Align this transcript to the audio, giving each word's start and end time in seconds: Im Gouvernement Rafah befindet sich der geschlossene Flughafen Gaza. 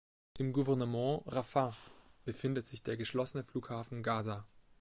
Im 0.39 0.51
Gouvernement 0.51 1.21
Rafah 1.27 1.75
befindet 2.25 2.65
sich 2.65 2.81
der 2.81 2.97
geschlossene 2.97 3.43
Flughafen 3.43 4.01
Gaza. 4.01 4.47